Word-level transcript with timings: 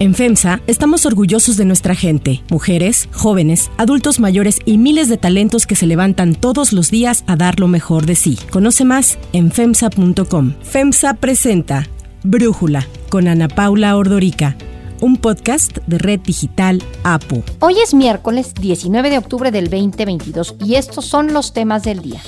En 0.00 0.14
FEMSA 0.14 0.62
estamos 0.66 1.04
orgullosos 1.04 1.58
de 1.58 1.66
nuestra 1.66 1.94
gente, 1.94 2.42
mujeres, 2.48 3.10
jóvenes, 3.12 3.70
adultos 3.76 4.18
mayores 4.18 4.58
y 4.64 4.78
miles 4.78 5.10
de 5.10 5.18
talentos 5.18 5.66
que 5.66 5.76
se 5.76 5.86
levantan 5.86 6.34
todos 6.34 6.72
los 6.72 6.90
días 6.90 7.22
a 7.26 7.36
dar 7.36 7.60
lo 7.60 7.68
mejor 7.68 8.06
de 8.06 8.14
sí. 8.14 8.38
Conoce 8.50 8.86
más 8.86 9.18
en 9.34 9.52
FEMSA.com. 9.52 10.54
FEMSA 10.62 11.12
presenta 11.14 11.86
Brújula 12.22 12.86
con 13.10 13.28
Ana 13.28 13.48
Paula 13.48 13.94
Ordorica 13.94 14.56
un 15.02 15.16
podcast 15.16 15.78
de 15.86 15.98
Red 15.98 16.20
Digital 16.20 16.82
APU. 17.04 17.42
Hoy 17.60 17.76
es 17.82 17.92
miércoles 17.94 18.54
19 18.54 19.10
de 19.10 19.18
octubre 19.18 19.50
del 19.50 19.68
2022 19.68 20.56
y 20.64 20.76
estos 20.76 21.04
son 21.06 21.32
los 21.32 21.52
temas 21.52 21.82
del 21.82 22.00
día. 22.00 22.20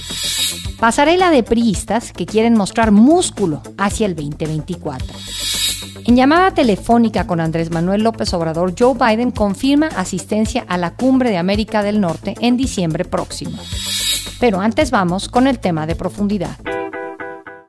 Pasarela 0.79 1.30
de 1.30 1.43
priistas 1.43 2.12
que 2.12 2.27
quieren 2.27 2.54
mostrar 2.54 2.91
músculo 2.91 3.62
hacia 3.79 4.07
el 4.07 4.14
2024. 4.16 5.07
En 6.05 6.16
llamada 6.16 6.53
telefónica 6.53 7.29
con 7.29 7.41
Andrés 7.41 7.71
Manuel 7.71 8.03
López 8.03 8.35
Obrador, 8.35 8.75
Joe 8.77 8.95
Biden 8.95 9.31
confirma 9.31 9.86
asistencia 9.86 10.64
a 10.67 10.77
la 10.77 10.94
cumbre 10.94 11.31
de 11.31 11.39
América 11.39 11.85
del 11.85 12.00
Norte 12.00 12.35
en 12.40 12.57
diciembre 12.57 13.04
próximo. 13.04 13.58
Pero 14.41 14.61
antes 14.61 14.91
vamos 14.91 15.29
con 15.29 15.46
el 15.46 15.61
tema 15.61 15.86
de 15.86 15.94
profundidad. 15.94 16.58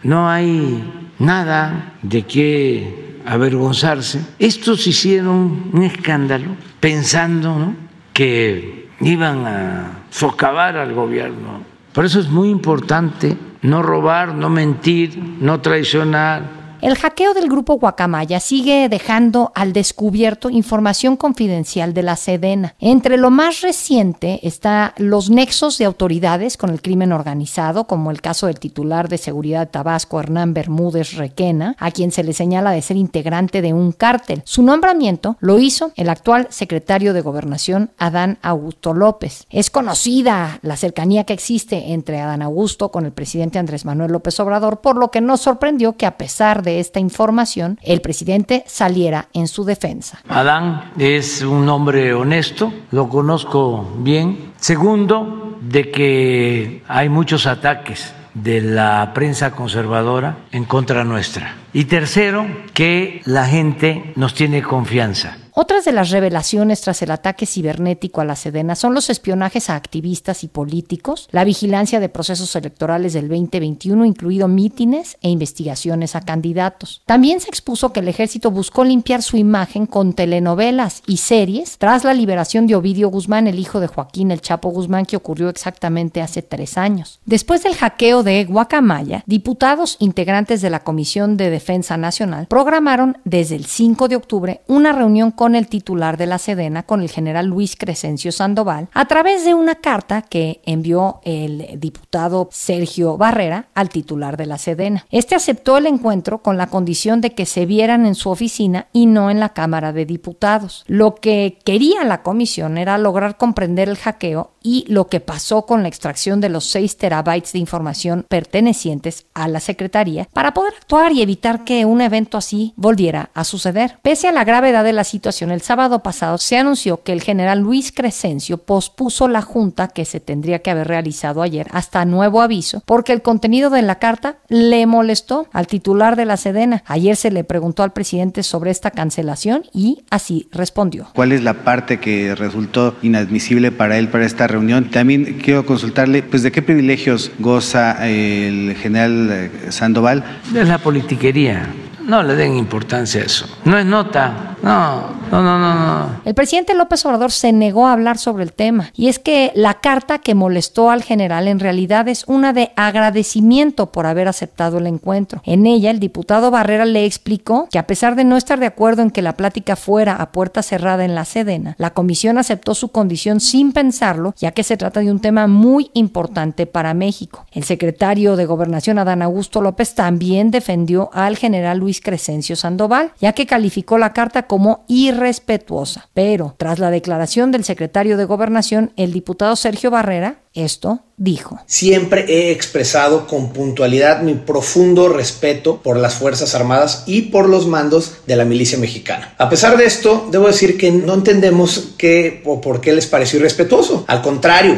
No 0.02 0.27
hay 0.27 0.84
nada 1.20 1.94
de 2.02 2.23
qué 2.23 3.22
avergonzarse. 3.25 4.20
Estos 4.39 4.88
hicieron 4.88 5.70
un 5.72 5.84
escándalo 5.84 6.55
pensando 6.80 7.75
que 8.13 8.89
iban 9.00 9.45
a 9.45 10.05
socavar 10.09 10.77
al 10.77 10.94
gobierno. 10.94 11.61
Por 11.94 12.05
eso 12.05 12.20
es 12.20 12.30
muy 12.30 12.50
importante 12.50 13.38
no 13.61 13.84
robar, 13.84 14.34
no 14.34 14.50
mentir, 14.50 15.17
no 15.39 15.61
traicionar 15.61 16.62
el 16.84 16.98
hackeo 16.98 17.34
del 17.34 17.48
grupo 17.48 17.80
Guacamaya 17.80 18.42
sigue 18.42 18.90
dejando 18.90 19.54
al 19.55 19.72
descubierto 19.72 20.50
información 20.50 21.16
confidencial 21.16 21.94
de 21.94 22.04
la 22.04 22.18
Sedena. 22.18 22.76
Entre 22.78 23.16
lo 23.16 23.31
más 23.31 23.62
reciente 23.62 24.42
está 24.45 24.94
los 24.98 25.30
nexos 25.30 25.78
de 25.78 25.86
autoridades 25.86 26.58
con 26.58 26.72
el 26.72 26.81
crimen 26.81 27.14
organizado, 27.14 27.86
como 27.86 28.12
el 28.12 28.20
caso 28.20 28.48
del 28.48 28.59
titular 28.59 29.08
de 29.08 29.17
seguridad 29.17 29.62
de 29.62 29.67
Tabasco, 29.67 30.20
Hernán 30.20 30.53
Bermúdez 30.53 31.14
Requena, 31.14 31.78
a 31.80 31.90
quien 31.92 32.12
se 32.12 32.22
le 32.22 32.34
señala 32.34 32.72
de 32.72 32.81
ser 32.81 32.97
integrante 32.97 33.62
de 33.62 33.72
un 33.72 33.94
cártel. 33.94 34.42
Su 34.44 34.62
nombramiento 34.62 35.38
lo 35.40 35.59
hizo 35.59 35.94
el 35.95 36.09
actual 36.09 36.47
secretario 36.50 37.14
de 37.14 37.22
Gobernación, 37.22 37.92
Adán 37.97 38.40
Augusto 38.42 38.94
López. 38.94 39.45
Es 39.50 39.70
conocida 39.70 40.59
la 40.62 40.75
cercanía 40.75 41.23
que 41.23 41.31
existe 41.31 41.94
entre 41.94 42.20
Adán 42.20 42.42
Augusto 42.42 42.92
con 42.92 43.06
el 43.06 43.14
presidente 43.14 43.58
Andrés 43.58 43.86
Manuel 43.86 44.12
López 44.12 44.38
Obrador, 44.42 44.81
por 44.81 44.97
lo 44.97 45.12
que 45.12 45.22
nos 45.22 45.40
sorprendió 45.40 45.95
que 45.95 46.06
a 46.06 46.18
pesar 46.18 46.62
de 46.62 46.72
esta 46.79 46.99
información, 46.99 47.79
el 47.81 48.02
presidente 48.02 48.63
saliera 48.67 49.27
en 49.33 49.47
su 49.47 49.66
defensa. 49.66 50.19
Adán 50.27 50.91
es 50.97 51.41
un 51.41 51.67
hombre 51.69 52.13
honesto, 52.13 52.73
lo 52.91 53.09
conozco 53.09 53.93
bien. 53.99 54.53
Segundo, 54.57 55.57
de 55.61 55.91
que 55.91 56.83
hay 56.88 57.09
muchos 57.09 57.45
ataques 57.45 58.13
de 58.33 58.61
la 58.61 59.11
prensa 59.13 59.51
conservadora 59.51 60.38
en 60.51 60.66
contra 60.66 61.03
nuestra. 61.03 61.55
Y 61.71 61.85
tercero, 61.85 62.45
que 62.73 63.21
la 63.25 63.45
gente 63.45 64.13
nos 64.16 64.33
tiene 64.33 64.61
confianza. 64.61 65.38
Otras 65.56 65.86
de 65.86 65.92
las 65.92 66.09
revelaciones 66.09 66.82
tras 66.82 67.04
el 67.04 67.12
ataque 67.12 67.46
cibernético 67.46 68.22
a 68.22 68.26
la 68.26 68.36
Sedena 68.36 68.76
son 68.76 68.96
los 68.96 69.12
espionajes 69.12 69.70
a 69.70 69.76
activistas 69.76 70.44
y 70.44 70.48
políticos, 70.48 71.30
la 71.32 71.44
vigilancia 71.44 72.00
de 72.00 72.09
procesos 72.09 72.56
electorales 72.56 73.14
del 73.14 73.28
2021, 73.28 74.04
incluido 74.04 74.48
mítines 74.48 75.20
e 75.22 75.30
investigaciones 75.30 76.16
a 76.16 76.22
candidatos. 76.22 77.04
También 77.06 77.40
se 77.40 77.50
expuso 77.50 77.94
que 77.94 78.00
el 78.00 78.08
ejército 78.08 78.50
buscó 78.50 78.84
limpiar 78.84 79.22
su 79.22 79.38
imagen 79.38 79.86
con 79.86 80.14
telenovelas 80.14 81.04
y 81.06 81.18
series 81.18 81.78
tras 81.78 82.04
la 82.04 82.16
liberación 82.16 82.66
de 82.66 82.76
Ovidio 82.76 83.09
Guzmán, 83.09 83.46
el 83.46 83.59
hijo 83.59 83.80
de 83.80 83.86
Joaquín 83.86 84.31
El 84.31 84.42
Chapo 84.42 84.70
Guzmán, 84.70 85.06
que 85.06 85.18
ocurrió 85.18 85.50
exactamente 85.50 86.24
hace 86.24 86.42
tres 86.42 86.80
años. 86.80 87.19
Después 87.28 87.62
del 87.62 87.75
hackeo 87.75 88.24
de 88.24 88.44
Guacamaya, 88.46 89.24
diputados 89.28 89.97
integrantes 90.00 90.63
de 90.63 90.72
la 90.72 90.84
Comisión 90.84 91.38
de 91.38 91.52
Defensa 91.52 91.96
Nacional 91.96 92.47
programaron 92.47 93.19
desde 93.24 93.56
el 93.56 93.66
5 93.66 94.08
de 94.08 94.16
octubre 94.16 94.62
una 94.66 94.94
reunión 94.94 95.30
con 95.30 95.43
con 95.44 95.56
el 95.56 95.68
titular 95.68 96.16
de 96.16 96.26
la 96.26 96.38
Sedena, 96.38 96.84
con 96.84 97.02
el 97.02 97.09
general 97.09 97.48
Luis 97.48 97.76
Crescencio 97.76 98.31
Sandoval, 98.31 98.88
a 98.94 99.06
través 99.09 99.44
de 99.44 99.54
una 99.54 99.76
carta 99.76 100.22
que 100.22 100.62
envió 100.66 101.20
el 101.26 101.81
diputado 101.81 102.48
Sergio 102.50 103.18
Barrera 103.18 103.68
al 103.74 103.90
titular 103.90 104.38
de 104.38 104.46
la 104.46 104.58
Sedena. 104.58 105.06
Este 105.12 105.36
aceptó 105.36 105.76
el 105.76 105.86
encuentro 105.86 106.42
con 106.42 106.56
la 106.56 106.68
condición 106.68 107.20
de 107.20 107.34
que 107.34 107.46
se 107.46 107.66
vieran 107.66 108.06
en 108.06 108.16
su 108.16 108.30
oficina 108.30 108.88
y 108.94 109.06
no 109.06 109.30
en 109.30 109.42
la 109.42 109.50
Cámara 109.50 109.92
de 109.92 110.06
Diputados. 110.06 110.86
Lo 110.88 111.16
que 111.16 111.60
quería 111.66 112.06
la 112.06 112.24
comisión 112.24 112.78
era 112.78 112.98
lograr 112.98 113.36
comprender 113.36 113.90
el 113.90 113.98
hackeo 113.98 114.52
y 114.64 114.86
lo 114.88 115.08
que 115.08 115.20
pasó 115.20 115.66
con 115.66 115.81
la 115.81 115.90
extracción 115.90 116.40
de 116.40 116.48
los 116.48 116.64
6 116.68 116.96
terabytes 116.96 117.52
de 117.52 117.60
información 117.60 118.25
pertenecientes 118.30 119.25
a 119.34 119.50
la 119.50 119.60
Secretaría 119.60 120.30
para 120.31 120.54
poder 120.54 120.74
actuar 120.78 121.12
y 121.12 121.22
evitar 121.22 121.66
que 121.66 121.84
un 121.84 122.00
evento 122.00 122.38
así 122.38 122.72
volviera 122.78 123.30
a 123.34 123.44
suceder. 123.44 124.00
Pese 124.02 124.30
a 124.30 124.31
la 124.31 124.46
gravedad 124.46 124.86
de 124.86 124.94
la 124.94 125.04
situación, 125.04 125.32
el 125.41 125.61
sábado 125.61 126.03
pasado 126.03 126.38
se 126.38 126.57
anunció 126.57 127.03
que 127.03 127.13
el 127.13 127.21
general 127.21 127.59
Luis 127.59 127.91
Crescencio 127.91 128.57
pospuso 128.57 129.27
la 129.27 129.41
junta 129.41 129.88
que 129.88 130.05
se 130.05 130.19
tendría 130.19 130.59
que 130.59 130.71
haber 130.71 130.88
realizado 130.88 131.41
ayer 131.41 131.67
hasta 131.71 132.05
nuevo 132.05 132.41
aviso 132.41 132.83
porque 132.85 133.13
el 133.13 133.21
contenido 133.21 133.69
de 133.69 133.81
la 133.81 133.95
carta 133.95 134.38
le 134.49 134.85
molestó 134.85 135.47
al 135.51 135.67
titular 135.67 136.16
de 136.16 136.25
la 136.25 136.38
Sedena. 136.38 136.83
Ayer 136.85 137.16
se 137.16 137.31
le 137.31 137.44
preguntó 137.44 137.83
al 137.83 137.94
presidente 137.94 138.44
sobre 138.44 138.71
esta 138.71 138.91
cancelación 138.91 139.63
y 139.73 140.03
así 140.09 140.47
respondió. 140.51 141.07
¿Cuál 141.13 141.31
es 141.31 141.44
la 141.44 141.63
parte 141.63 142.00
que 142.00 142.35
resultó 142.35 142.95
inadmisible 143.01 143.71
para 143.71 143.97
él 143.97 144.09
para 144.09 144.25
esta 144.25 144.47
reunión. 144.47 144.89
También 144.89 145.39
quiero 145.44 145.65
consultarle, 145.65 146.23
pues, 146.23 146.44
¿de 146.44 146.51
qué 146.51 146.61
privilegios 146.61 147.31
goza 147.39 148.07
el 148.07 148.75
general 148.75 149.29
eh, 149.31 149.51
Sandoval? 149.69 150.23
De 150.51 150.63
la 150.63 150.77
politiquería. 150.77 151.67
No 152.05 152.21
le 152.21 152.35
den 152.35 152.57
importancia 152.57 153.21
a 153.21 153.25
eso. 153.25 153.47
No 153.63 153.77
es 153.77 153.85
nota. 153.85 154.57
No, 154.61 155.22
no, 155.41 155.57
no, 155.57 156.05
no, 156.05 156.21
El 156.25 156.33
presidente 156.33 156.75
López 156.75 157.05
Obrador 157.05 157.31
se 157.31 157.51
negó 157.51 157.88
a 157.88 157.94
hablar 157.94 158.17
sobre 158.17 158.44
el 158.44 158.53
tema. 158.53 158.91
Y 158.95 159.07
es 159.07 159.19
que 159.19 159.51
la 159.55 159.75
carta 159.75 160.19
que 160.19 160.35
molestó 160.35 160.91
al 160.91 161.03
general 161.03 161.47
en 161.47 161.59
realidad 161.59 162.07
es 162.07 162.25
una 162.27 162.53
de 162.53 162.71
agradecimiento 162.75 163.91
por 163.91 164.05
haber 164.05 164.27
aceptado 164.27 164.77
el 164.77 164.88
encuentro. 164.88 165.41
En 165.45 165.66
ella, 165.66 165.91
el 165.91 165.99
diputado 165.99 166.51
Barrera 166.51 166.85
le 166.85 167.05
explicó 167.05 167.67
que 167.71 167.79
a 167.79 167.88
pesar 167.88 168.16
de 168.16 168.23
no 168.23 168.38
estar 168.38 168.59
de 168.59 168.66
acuerdo 168.66 169.01
en 169.01 169.11
que 169.11 169.21
la 169.21 169.38
plática 169.38 169.75
fuera 169.75 170.16
a 170.16 170.31
puerta 170.31 170.61
cerrada 170.61 171.05
en 171.05 171.16
la 171.16 171.25
Sedena, 171.25 171.75
la 171.77 171.94
comisión 171.94 172.38
aceptó 172.38 172.75
su 172.75 172.89
condición 172.89 173.39
sin 173.39 173.71
pensarlo, 173.71 174.33
ya 174.38 174.51
que 174.51 174.63
se 174.63 174.77
trata 174.77 175.00
de 175.00 175.11
un 175.11 175.19
tema 175.19 175.47
muy 175.47 175.89
importante 175.94 176.65
para 176.65 176.94
México. 176.94 177.45
El 177.51 177.63
secretario 177.63 178.35
de 178.35 178.45
Gobernación, 178.45 179.00
Adán 179.00 179.21
Augusto 179.21 179.61
López, 179.61 179.95
también 179.95 180.51
defendió 180.51 181.09
al 181.13 181.38
general 181.38 181.79
Luis 181.79 182.01
Crescencio 182.01 182.55
Sandoval, 182.55 183.11
ya 183.19 183.33
que 183.33 183.45
calificó 183.45 183.97
la 183.97 184.13
carta 184.13 184.44
como 184.44 184.83
irrespetuosa. 185.23 186.09
Pero 186.13 186.56
tras 186.57 186.79
la 186.79 186.91
declaración 186.91 187.51
del 187.51 187.63
secretario 187.63 188.17
de 188.17 188.25
Gobernación, 188.25 188.91
el 188.97 189.13
diputado 189.13 189.56
Sergio 189.56 189.89
Barrera, 189.89 190.41
esto 190.53 191.00
dijo. 191.17 191.59
Siempre 191.66 192.25
he 192.28 192.51
expresado 192.51 193.28
con 193.28 193.53
puntualidad 193.53 194.22
mi 194.22 194.35
profundo 194.35 195.09
respeto 195.09 195.78
por 195.81 195.97
las 195.97 196.16
Fuerzas 196.16 196.53
Armadas 196.53 197.03
y 197.07 197.23
por 197.23 197.50
los 197.50 197.67
mandos 197.67 198.17
de 198.28 198.35
la 198.35 198.45
milicia 198.45 198.78
mexicana. 198.78 199.33
A 199.38 199.50
pesar 199.50 199.78
de 199.78 199.85
esto, 199.85 200.28
debo 200.31 200.47
decir 200.47 200.78
que 200.78 200.91
no 200.91 201.13
entendemos 201.16 201.94
qué 201.97 202.41
o 202.45 202.62
por 202.62 202.81
qué 202.81 202.94
les 202.94 203.07
pareció 203.07 203.39
irrespetuoso. 203.39 204.06
Al 204.07 204.22
contrario, 204.22 204.78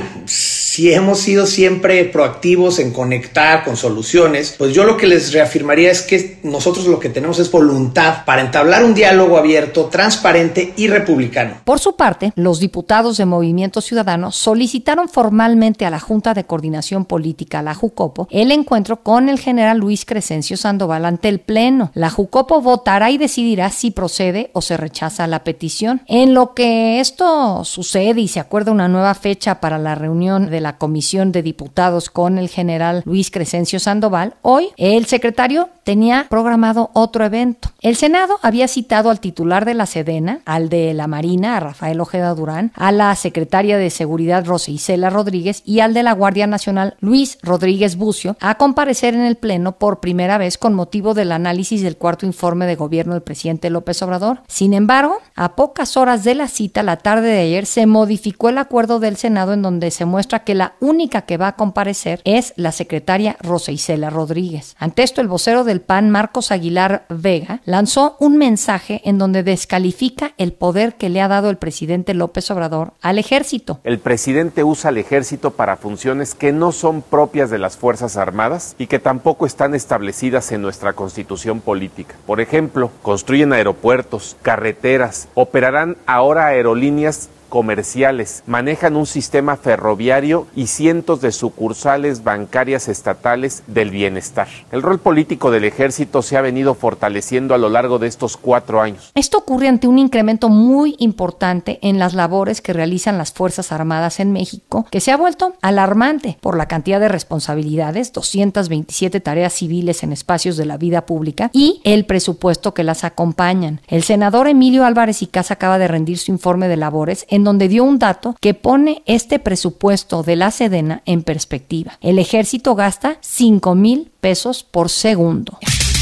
si 0.75 0.91
hemos 0.91 1.19
sido 1.19 1.46
siempre 1.46 2.03
proactivos 2.03 2.80
en 2.80 2.91
conectar 2.91 3.63
con 3.63 3.78
soluciones, 3.78 4.56
pues 4.58 4.74
yo 4.74 4.84
lo 4.84 4.97
que 4.97 5.08
les 5.08 5.31
reafirmaría 5.31 5.90
es 5.90 6.02
que 6.02 6.40
nosotros 6.44 6.86
lo 6.88 7.00
que 7.00 7.08
tenemos 7.08 7.40
es 7.40 7.50
voluntad 7.50 8.25
para 8.25 8.41
entablar 8.41 8.84
un 8.84 8.94
diálogo 8.94 9.38
abierto, 9.38 9.85
transparente 9.85 10.73
y 10.76 10.90
republicano. 10.90 11.61
Por 11.64 11.79
su 11.79 11.96
parte, 11.96 12.34
los 12.35 12.59
diputados 12.59 13.16
de 13.16 13.26
Movimiento 13.26 13.79
Ciudadano 13.79 14.34
solicitaron 14.34 15.08
formalmente 15.08 15.85
a 15.85 15.90
la 15.90 16.02
Junta 16.02 16.34
de 16.34 16.44
Coordinación 16.44 17.05
Política, 17.05 17.61
la 17.61 17.73
JUCOPO, 17.73 18.28
el 18.29 18.52
encuentro 18.52 19.02
con 19.02 19.29
el 19.29 19.40
general 19.40 19.78
Luis 19.78 20.03
Crescencio 20.03 20.58
Sandoval 20.58 21.05
ante 21.05 21.29
el 21.29 21.40
Pleno. 21.40 21.91
La 21.94 22.09
JUCOPO 22.09 22.59
votará 22.59 23.11
y 23.11 23.17
decidirá 23.17 23.70
si 23.70 23.91
procede 23.91 24.49
o 24.52 24.61
se 24.61 24.76
rechaza 24.76 25.26
la 25.26 25.46
petición. 25.46 26.02
En 26.08 26.34
lo 26.34 26.53
que 26.53 26.99
esto 26.99 27.64
sucede 27.64 28.20
y 28.20 28.28
se 28.28 28.41
acuerda 28.41 28.73
una 28.73 28.90
nueva 28.90 29.14
fecha 29.14 29.61
para 29.61 29.78
la 29.78 29.96
reunión 29.96 30.49
de 30.49 30.65
la 30.66 30.79
Comisión 30.79 31.32
de 31.32 31.44
Diputados 31.44 32.09
con 32.09 32.40
el 32.40 32.50
general 32.50 33.03
Luis 33.06 33.29
Crescencio 33.29 33.79
Sandoval, 33.79 34.34
hoy 34.41 34.70
el 34.78 35.06
secretario 35.06 35.70
tenía 35.85 36.26
programado 36.29 36.90
otro 36.93 37.23
evento. 37.23 37.70
El 37.82 37.96
Senado 37.96 38.40
había 38.41 38.67
citado 38.67 39.11
al 39.11 39.20
titular 39.20 39.64
de 39.64 39.76
la 39.76 39.85
Sedena, 39.85 40.41
al 40.46 40.67
de 40.67 40.93
la 40.96 41.08
Marina, 41.08 41.55
a 41.55 41.59
Rafael 41.59 42.02
Ojeda 42.02 42.34
Durán, 42.34 42.72
a 42.76 42.91
la 42.91 43.16
secretaria 43.16 43.78
de 43.78 43.91
Seguridad 43.91 44.43
Rosa 44.46 44.72
Isela 44.72 45.11
Rodríguez 45.11 45.61
y 45.64 45.82
al 45.82 45.93
de 45.93 46.02
la 46.02 46.14
Guardia 46.14 46.47
Nacional 46.47 46.97
Luis 46.99 47.37
Rodríguez 47.43 47.96
Bucio 47.96 48.35
a 48.41 48.55
comparecer 48.55 49.14
en 49.14 49.22
el 49.22 49.35
Pleno 49.35 49.73
por 49.73 49.99
primera 49.99 50.40
vez 50.40 50.58
con 50.58 50.73
motivo 50.73 51.14
del 51.14 51.32
análisis 51.32 51.84
del 51.84 51.97
cuarto 51.97 52.26
informe 52.26 52.66
de 52.66 52.76
gobierno 52.76 53.14
del 53.14 53.22
presidente 53.22 53.70
López 53.70 54.02
Obrador. 54.02 54.41
Sin 54.47 54.73
embargo, 54.73 55.20
a 55.35 55.55
pocas 55.55 55.96
horas 55.97 56.23
de 56.23 56.34
la 56.34 56.47
cita, 56.47 56.82
la 56.82 56.97
tarde 56.97 57.28
de 57.28 57.41
ayer, 57.41 57.67
se 57.67 57.85
modificó 57.85 58.49
el 58.49 58.58
acuerdo 58.58 58.99
del 58.99 59.17
Senado 59.17 59.53
en 59.53 59.61
donde 59.61 59.91
se 59.91 60.05
muestra 60.05 60.43
que 60.43 60.55
la 60.55 60.73
única 60.79 61.22
que 61.22 61.37
va 61.37 61.49
a 61.49 61.55
comparecer 61.55 62.22
es 62.23 62.53
la 62.55 62.72
secretaria 62.72 63.37
Rosa 63.41 63.72
Isela 63.72 64.09
Rodríguez. 64.09 64.76
Ante 64.79 65.03
esto, 65.03 65.22
el 65.22 65.28
vocero 65.28 65.64
del 65.64 65.74
PAN, 65.81 66.09
Marcos 66.09 66.51
Aguilar 66.51 67.05
Vega, 67.09 67.61
lanzó 67.66 68.16
un 68.19 68.37
mensaje 68.37 69.01
en 69.05 69.17
donde 69.17 69.43
descalifica 69.43 70.33
el 70.37 70.53
poder 70.53 70.95
que 70.95 71.09
le 71.09 71.22
ha 71.22 71.27
dado 71.27 71.49
el 71.49 71.57
presidente 71.57 72.13
López 72.13 72.49
Obrador 72.51 72.93
al 73.01 73.19
ejército. 73.19 73.79
El 73.83 73.99
presidente 73.99 74.63
usa 74.63 74.89
al 74.89 74.97
ejército 74.97 75.51
para 75.51 75.77
funciones 75.77 76.35
que 76.35 76.51
no 76.51 76.72
son 76.72 77.01
propias 77.01 77.49
de 77.49 77.59
las 77.59 77.77
Fuerzas 77.77 78.17
Armadas 78.17 78.75
y 78.77 78.87
que 78.87 78.99
tampoco 78.99 79.45
están 79.45 79.75
establecidas 79.75 80.51
en 80.51 80.61
nuestra 80.61 80.93
constitución 80.93 81.61
política. 81.61 82.16
Por 82.25 82.41
ejemplo, 82.41 82.91
construyen 83.01 83.53
aeropuertos, 83.53 84.37
carreteras, 84.41 85.27
operarán 85.33 85.97
ahora 86.05 86.47
aerolíneas 86.47 87.29
comerciales, 87.55 88.43
manejan 88.47 88.97
un 88.97 89.05
sistema 89.05 89.55
ferroviario 89.55 90.46
y 90.57 90.67
cientos 90.67 91.22
de 91.22 91.31
sucursales 91.31 92.22
bancarias 92.22 92.90
estatales 92.90 93.63
del 93.67 93.91
bienestar. 93.91 94.49
El 94.73 94.81
rol 94.81 94.99
político 94.99 95.52
del 95.52 95.63
ejército 95.63 96.22
se 96.22 96.35
ha 96.35 96.41
venido 96.41 96.73
fortaleciendo 96.73 97.55
a 97.55 97.57
lo 97.57 97.69
largo 97.69 97.97
de 97.97 98.07
estos 98.07 98.35
cuatro 98.35 98.81
años. 98.81 99.09
Esto 99.16 99.37
ocurre 99.37 99.69
ante 99.69 99.87
un 99.87 99.99
incremento 99.99 100.49
muy 100.49 100.97
importante 100.99 101.79
en 101.81 101.97
las 101.97 102.13
labores 102.13 102.59
que 102.59 102.73
realizan 102.73 103.17
las 103.17 103.31
Fuerzas 103.31 103.72
Armadas 103.72 104.19
en 104.19 104.34
México, 104.34 104.85
que 104.91 104.99
se 104.99 105.13
ha 105.13 105.16
vuelto 105.16 105.53
alarmante 105.61 106.37
por 106.41 106.58
la 106.58 106.67
cantidad 106.67 106.99
de 106.99 107.08
responsabilidades, 107.08 108.11
227 108.11 109.22
tareas 109.22 109.53
civiles 109.53 110.03
en 110.03 110.11
espacios 110.11 110.58
de 110.58 110.66
la 110.66 110.75
vida 110.75 111.05
pública 111.05 111.51
y 111.53 111.79
el 111.85 112.05
presupuesto 112.05 112.73
que 112.73 112.84
las 112.84 113.05
acompañan. 113.05 113.79
El 113.87 114.03
senador 114.03 114.49
Emilio 114.49 114.84
Álvarez 114.84 115.22
y 115.22 115.28
Casa 115.28 115.53
acaba 115.53 115.78
de 115.78 115.87
rendir 115.87 116.17
su 116.17 116.31
informe 116.31 116.67
de 116.67 116.75
labores 116.75 117.25
en 117.29 117.45
donde 117.46 117.70
dio 117.70 117.84
un 117.86 118.00
dato 118.00 118.36
que 118.42 118.53
pone 118.53 119.03
este 119.06 119.40
presupuesto 119.40 120.24
de 120.24 120.36
la 120.36 120.52
Sedena 120.52 121.02
en 121.06 121.24
perspectiva. 121.24 121.97
El 122.02 122.20
ejército 122.20 122.76
gasta 122.76 123.18
5 123.22 123.76
mil 123.76 124.12
pesos 124.20 124.64
por 124.64 124.90
segundo. 124.90 125.58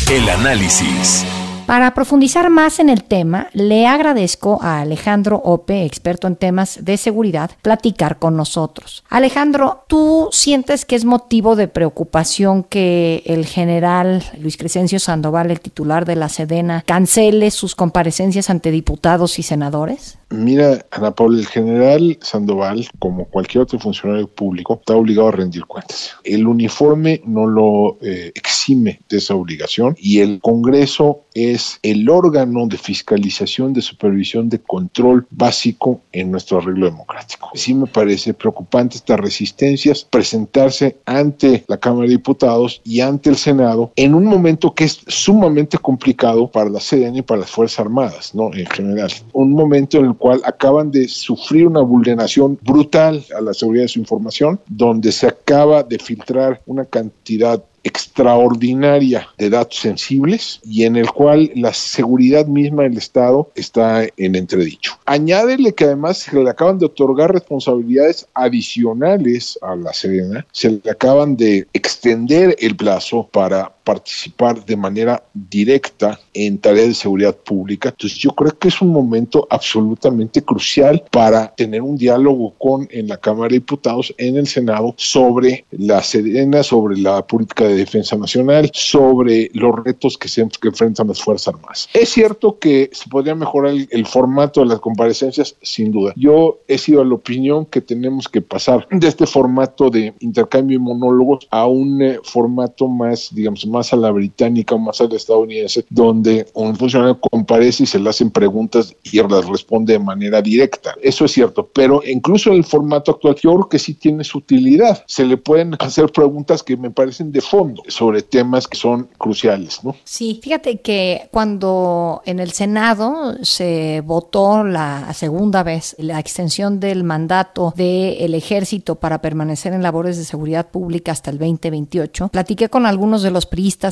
El 0.09 0.27
análisis. 0.29 1.25
Para 1.65 1.93
profundizar 1.93 2.49
más 2.49 2.79
en 2.79 2.89
el 2.89 3.05
tema, 3.05 3.47
le 3.53 3.87
agradezco 3.87 4.59
a 4.61 4.81
Alejandro 4.81 5.41
Ope, 5.45 5.85
experto 5.85 6.27
en 6.27 6.35
temas 6.35 6.79
de 6.83 6.97
seguridad, 6.97 7.51
platicar 7.61 8.19
con 8.19 8.35
nosotros. 8.35 9.05
Alejandro, 9.09 9.85
¿tú 9.87 10.27
sientes 10.33 10.83
que 10.83 10.97
es 10.97 11.05
motivo 11.05 11.55
de 11.55 11.69
preocupación 11.69 12.63
que 12.63 13.23
el 13.25 13.45
general 13.45 14.23
Luis 14.37 14.57
Crescencio 14.57 14.99
Sandoval, 14.99 15.51
el 15.51 15.61
titular 15.61 16.03
de 16.03 16.17
la 16.17 16.27
Sedena, 16.27 16.83
cancele 16.85 17.49
sus 17.49 17.75
comparecencias 17.75 18.49
ante 18.49 18.69
diputados 18.69 19.39
y 19.39 19.43
senadores? 19.43 20.17
Mira, 20.33 20.83
Ana 20.89 21.13
Paula, 21.13 21.37
el 21.37 21.45
general 21.45 22.17
Sandoval, 22.21 22.87
como 22.97 23.25
cualquier 23.25 23.61
otro 23.61 23.77
funcionario 23.77 24.27
público, 24.27 24.79
está 24.79 24.95
obligado 24.95 25.27
a 25.27 25.31
rendir 25.31 25.63
cuentas. 25.65 26.15
El 26.23 26.47
uniforme 26.47 27.21
no 27.23 27.45
lo 27.45 27.97
eh, 28.01 28.31
exime 28.33 28.99
de 29.09 29.17
esa 29.17 29.35
obligación 29.35 29.95
y 29.99 30.21
el 30.21 30.39
Congreso 30.41 31.21
es 31.35 31.77
el 31.83 32.09
órgano 32.09 32.65
de 32.65 32.77
fiscalización, 32.77 33.73
de 33.73 33.81
supervisión, 33.81 34.49
de 34.49 34.59
control 34.59 35.27
básico 35.29 36.01
en 36.11 36.31
nuestro 36.31 36.57
arreglo 36.57 36.87
democrático. 36.87 37.51
Sí 37.53 37.75
me 37.75 37.85
parece 37.85 38.33
preocupante 38.33 38.97
estas 38.97 39.19
resistencias, 39.19 40.03
presentarse 40.03 40.97
ante 41.05 41.63
la 41.67 41.77
Cámara 41.77 42.07
de 42.07 42.13
Diputados 42.15 42.81
y 42.83 43.01
ante 43.01 43.29
el 43.29 43.35
Senado 43.35 43.91
en 43.95 44.15
un 44.15 44.25
momento 44.25 44.73
que 44.73 44.85
es 44.85 45.01
sumamente 45.07 45.77
complicado 45.77 46.49
para 46.49 46.71
la 46.71 46.79
CDN 46.79 47.17
y 47.17 47.21
para 47.21 47.41
las 47.41 47.51
Fuerzas 47.51 47.81
Armadas, 47.81 48.33
¿no? 48.33 48.51
En 48.53 48.65
general. 48.65 49.11
Un 49.33 49.51
momento 49.51 49.99
en 49.99 50.05
el 50.05 50.15
cual 50.23 50.39
acaban 50.45 50.89
de 50.89 51.09
sufrir 51.09 51.67
una 51.67 51.81
vulneración 51.81 52.57
brutal 52.61 53.25
a 53.35 53.41
la 53.41 53.53
seguridad 53.53 53.83
de 53.83 53.89
su 53.89 53.99
información, 53.99 54.57
donde 54.69 55.11
se 55.11 55.27
acaba 55.27 55.83
de 55.83 55.99
filtrar 55.99 56.61
una 56.65 56.85
cantidad 56.85 57.61
extraordinaria 57.83 59.27
de 59.37 59.49
datos 59.49 59.79
sensibles 59.79 60.59
y 60.63 60.83
en 60.83 60.95
el 60.95 61.11
cual 61.11 61.51
la 61.55 61.73
seguridad 61.73 62.45
misma 62.45 62.83
del 62.83 62.97
Estado 62.97 63.51
está 63.55 64.05
en 64.17 64.35
entredicho. 64.35 64.93
Añádele 65.05 65.73
que 65.73 65.85
además 65.85 66.19
se 66.19 66.41
le 66.41 66.49
acaban 66.49 66.79
de 66.79 66.85
otorgar 66.85 67.33
responsabilidades 67.33 68.27
adicionales 68.33 69.57
a 69.61 69.75
la 69.75 69.93
Serena, 69.93 70.45
se 70.51 70.71
le 70.71 70.91
acaban 70.91 71.35
de 71.35 71.67
extender 71.73 72.55
el 72.59 72.75
plazo 72.75 73.27
para 73.31 73.71
participar 73.83 74.63
de 74.65 74.77
manera 74.77 75.23
directa 75.33 76.19
en 76.33 76.57
tareas 76.57 76.87
de 76.87 76.93
seguridad 76.93 77.35
pública. 77.35 77.89
Entonces 77.89 78.17
yo 78.17 78.31
creo 78.31 78.57
que 78.57 78.69
es 78.69 78.81
un 78.81 78.89
momento 78.89 79.45
absolutamente 79.49 80.41
crucial 80.41 81.03
para 81.11 81.53
tener 81.53 81.81
un 81.81 81.97
diálogo 81.97 82.53
con 82.57 82.87
en 82.91 83.07
la 83.07 83.17
Cámara 83.17 83.49
de 83.49 83.55
Diputados, 83.55 84.13
en 84.17 84.37
el 84.37 84.47
Senado, 84.47 84.93
sobre 84.97 85.65
la 85.71 86.01
Serena, 86.01 86.63
sobre 86.63 86.97
la 86.97 87.25
política 87.25 87.65
de 87.65 87.72
defensa 87.75 88.15
nacional, 88.15 88.69
sobre 88.73 89.49
los 89.53 89.75
retos 89.83 90.17
que, 90.17 90.27
se, 90.27 90.47
que 90.61 90.67
enfrentan 90.69 91.07
las 91.07 91.21
Fuerzas 91.21 91.53
Armadas. 91.53 91.89
Es 91.93 92.09
cierto 92.09 92.59
que 92.59 92.89
se 92.91 93.09
podría 93.09 93.35
mejorar 93.35 93.73
el, 93.89 94.05
formato 94.05 94.61
de 94.61 94.67
las 94.67 94.79
comparecencias, 94.79 95.55
sin 95.61 95.91
duda. 95.91 96.13
Yo 96.15 96.59
he 96.67 96.77
sido 96.77 97.03
de 97.03 97.09
la 97.09 97.15
opinión 97.15 97.65
que 97.65 97.81
tenemos 97.81 98.27
que 98.27 98.41
pasar 98.41 98.87
de 98.91 99.07
este 99.07 99.25
formato 99.25 99.89
de 99.89 100.13
intercambio 100.19 100.77
y 100.77 100.79
monólogos 100.79 101.47
a 101.51 101.65
un 101.65 102.01
eh, 102.01 102.19
formato 102.23 102.87
más, 102.87 103.29
digamos, 103.33 103.65
más 103.65 103.93
a 103.93 103.95
la 103.95 104.11
británica 104.11 104.75
o 104.75 104.79
más 104.79 104.99
a 105.01 105.05
la 105.05 105.15
estadounidense, 105.15 105.85
donde 105.89 106.45
un 106.53 106.75
funcionario 106.75 107.19
comparece 107.19 107.83
y 107.83 107.85
se 107.85 107.99
le 107.99 108.09
hacen 108.09 108.31
preguntas 108.31 108.95
y 109.03 109.21
las 109.21 109.47
responde 109.47 109.93
de 109.93 109.99
manera 109.99 110.41
directa. 110.41 110.95
Eso 111.01 111.25
es 111.25 111.31
cierto, 111.31 111.69
pero 111.73 112.01
incluso 112.05 112.51
el 112.51 112.63
formato 112.63 113.11
actual, 113.11 113.35
yo 113.41 113.53
creo 113.53 113.69
que 113.69 113.79
sí 113.79 113.93
tiene 113.93 114.23
su 114.23 114.39
utilidad. 114.39 115.03
Se 115.07 115.25
le 115.25 115.37
pueden 115.37 115.75
hacer 115.79 116.11
preguntas 116.11 116.63
que 116.63 116.77
me 116.77 116.91
parecen 116.91 117.31
de 117.31 117.41
fondo 117.41 117.62
sobre 117.87 118.21
temas 118.21 118.67
que 118.67 118.77
son 118.77 119.09
cruciales, 119.17 119.83
¿no? 119.83 119.95
Sí, 120.03 120.39
fíjate 120.41 120.81
que 120.81 121.29
cuando 121.31 122.21
en 122.25 122.39
el 122.39 122.51
Senado 122.51 123.35
se 123.41 124.01
votó 124.01 124.63
la 124.63 125.13
segunda 125.13 125.63
vez 125.63 125.95
la 125.97 126.19
extensión 126.19 126.79
del 126.79 127.03
mandato 127.03 127.73
del 127.75 128.33
ejército 128.35 128.95
para 128.95 129.21
permanecer 129.21 129.73
en 129.73 129.83
labores 129.83 130.17
de 130.17 130.25
seguridad 130.25 130.67
pública 130.67 131.11
hasta 131.11 131.31
el 131.31 131.37
2028, 131.37 132.29
platiqué 132.29 132.69
con 132.69 132.85
algunos 132.85 133.21
de 133.21 133.31
los 133.31 133.45